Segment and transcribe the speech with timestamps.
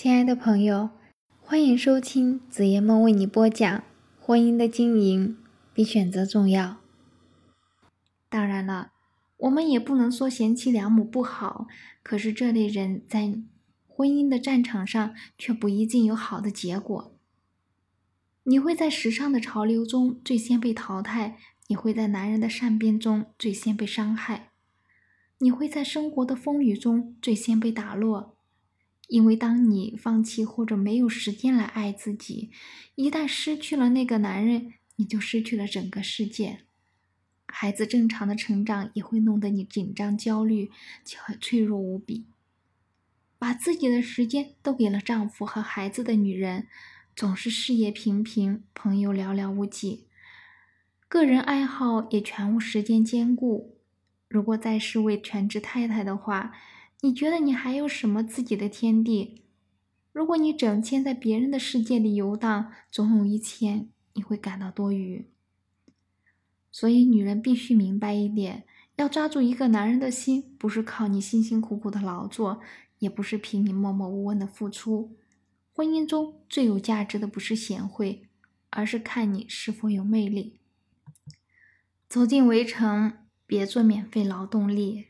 [0.00, 0.90] 亲爱的朋友，
[1.40, 3.82] 欢迎收听子夜梦为你播讲
[4.20, 5.36] 婚姻的经营
[5.74, 6.76] 比选择重要。
[8.28, 8.92] 当然了，
[9.38, 11.66] 我们也不能说贤妻良母不好，
[12.04, 13.40] 可是这类人在
[13.88, 17.12] 婚姻的战场上却不一定有好的结果。
[18.44, 21.36] 你会在时尚的潮流中最先被淘汰，
[21.66, 24.50] 你会在男人的善变中最先被伤害，
[25.38, 28.37] 你会在生活的风雨中最先被打落。
[29.08, 32.50] 因为当你放弃或者没有时间来爱自己，
[32.94, 36.60] 一旦失去了那个男人，你就失去了整个世界。
[37.46, 40.70] 孩子正常的成长也会弄得你紧张、焦虑
[41.04, 42.26] 且脆弱无比。
[43.38, 46.66] 把自己的时间都给了丈夫和孩子的女人，
[47.16, 50.04] 总是事业平平，朋友寥寥无几，
[51.08, 53.78] 个人爱好也全无时间兼顾。
[54.28, 56.52] 如果再是位全职太太的话，
[57.00, 59.42] 你觉得你还有什么自己的天地？
[60.12, 65.26] 如果你整天在别人的世界里游荡，总有一天你会感到多余。
[66.72, 68.64] 所以，女人必须明白一点：
[68.96, 72.60] 要抓住一个男人的心，不是靠你辛辛苦苦的劳作，
[72.98, 75.16] 也不是凭你默默无闻的付出。
[75.72, 78.26] 婚姻中最有价值的不是贤惠，
[78.70, 80.58] 而是看你是否有魅力。
[82.08, 85.06] 走进围城，别做免费劳动力。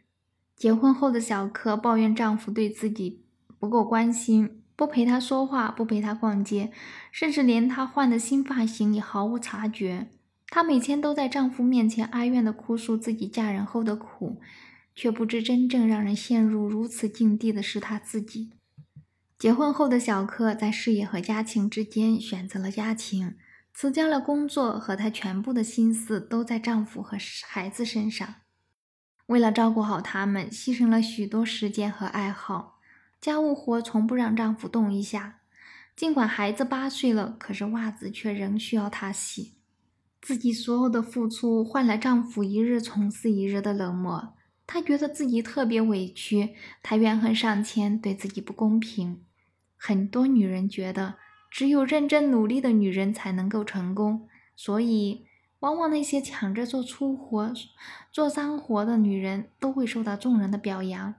[0.59, 3.23] 结婚后的小柯抱怨丈夫对自己
[3.61, 6.73] 不够关心，不陪她说话，不陪她逛街，
[7.13, 10.09] 甚至连她换的新发型也毫无察觉。
[10.49, 14.41] 她每天都在丈夫面前哀怨地哭诉自己嫁人后的苦，
[14.97, 18.51] 却不知真正让人陷入如此境地的是她自己。
[19.39, 23.37] 结婚后的小柯在事业和家庭之间选择了家庭，
[23.73, 28.35] 辞掉了工作，和她全部的心思都在丈夫和孩子身上。
[29.29, 32.79] 为了照顾好他们，牺牲了许多时间和爱好。
[33.21, 35.41] 家务活从不让丈夫动一下，
[35.95, 39.55] 尽管孩子八岁了，可是袜子却仍需要他洗。
[40.23, 44.35] 自己所有的付出换来丈夫一日从此一日的冷漠，
[44.67, 49.23] 她觉得自己特别委屈，她怨恨上天对自己不公平。
[49.77, 51.17] 很多女人觉得，
[51.51, 54.27] 只有认真努力的女人才能够成功，
[54.57, 55.28] 所以。
[55.61, 57.53] 往往那些抢着做粗活、
[58.13, 61.15] 做脏活的女人都会受到众人的表扬，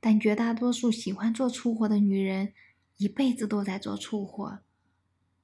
[0.00, 2.54] 但绝大多数喜欢做粗活的女人
[2.96, 4.60] 一辈子都在做粗活。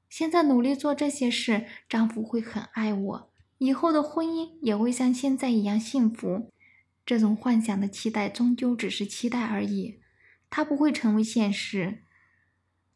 [0.08, 6.50] 现在努力做这些事，丈夫会很爱我，以后的婚姻也会像现在一样幸福。
[7.04, 10.00] 这种幻想的期待终究只是期待而已，
[10.48, 12.02] 它不会成为现实。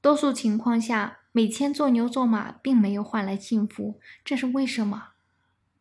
[0.04, 1.20] 多数情况下。
[1.36, 5.08] 每天做牛做马，并没有换来幸福，这是为什么？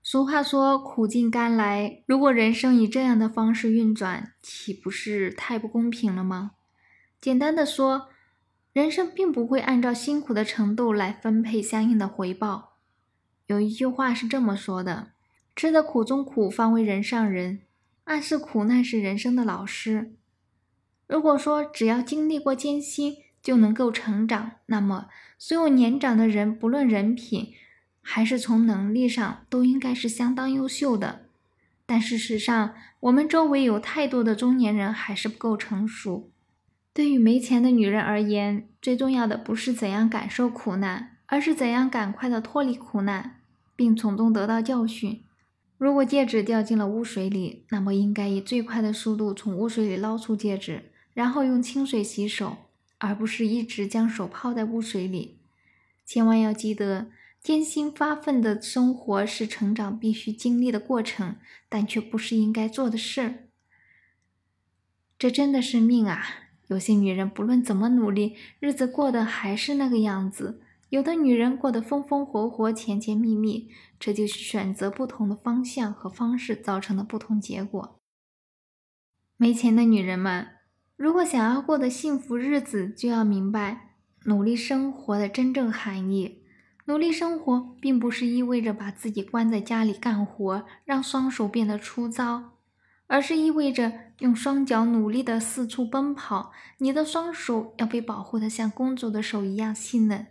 [0.01, 6.53] 俗话说“苦尽甘来”，如果人生以这样的方式运转，岂不是太不公平了吗？
[7.22, 8.07] 简单的说，
[8.72, 12.78] 人生并不会按照辛苦的程度来分配相应的回报。
[13.45, 15.09] 有一句话是这么说的
[15.55, 17.61] ：“吃得苦中苦，方为人上人。”
[18.05, 20.16] 暗示苦难是人生的老师。
[21.05, 27.53] 如果说只要经历过艰辛，就能够成长，那么所有年长的人，不论人品
[28.01, 31.25] 还是从能力上，都应该是相当优秀的。
[31.85, 36.31] 但事实上，我们周围有太多的中年人还是不够成熟。
[36.93, 43.41] 对于没钱的女人而言，最重要的不是怎样感受苦难，而是怎样赶快的脱离苦难，
[43.75, 45.21] 并从中得到教训。
[45.77, 52.55] 如果戒指掉进了污水里，那么应该以最快的速度从污水里捞出戒指，然后用清水洗手。
[52.97, 55.39] 而不是一直将手泡在污水里。
[56.05, 57.11] 千万要记得，
[57.41, 61.37] 艰辛发奋的生活是成长必须经历的过程，
[61.69, 63.49] 但却不是应该做的事。
[65.17, 66.25] 这真的是命啊！
[66.67, 73.69] 有些女人不论怎么努力，日子过得还是那个样子；有的女人过得风风火火、甜甜蜜蜜。
[73.99, 77.99] 这就是选择不同的方向和方式造成的不同结果。
[79.37, 80.62] 没钱的女人们。
[80.95, 83.95] 如果想要过得幸福日子，就要明白
[84.25, 86.43] 努力生活的真正含义。
[86.85, 92.57] 努力生活，并不是意味着把自己关在家里干活，让双手变得粗糙，
[93.07, 96.51] 而是意味着用双脚努力的四处奔跑。
[96.79, 100.28] 你的双手要被保护的像公主的手一样细嫩，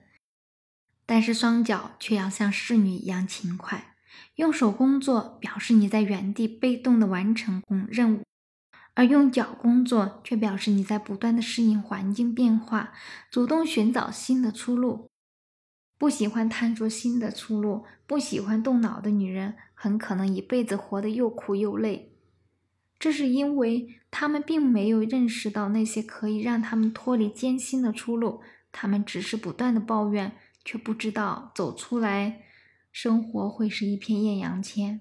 [1.06, 3.94] 但是双脚却要像侍女一样勤快。
[4.36, 8.22] 用手工作，表示你在原地被动的完成工任务。
[8.94, 12.92] 而用脚工作，却表示你在不断的适应环境变化，
[13.30, 15.08] 主动寻找新的出路。
[15.96, 22.12] 不喜欢探索新的出路，不喜欢动脑的女人，很可能一辈子活得又苦又累。
[22.98, 30.32] 这是因为他们并没有认识到那些可以让他们脱离艰辛的出路，他们只是不断的抱怨，
[30.64, 32.42] 却不知道走出来，
[32.92, 35.00] 生活会是一片艳阳天。